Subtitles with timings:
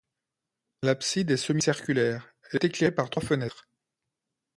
[0.81, 3.69] L'abside est semi-circulaire, elle est éclairée par trois fenêtres.